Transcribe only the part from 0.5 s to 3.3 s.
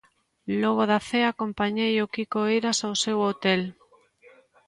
Logo da cea acompañei o Quico Eiras ao seu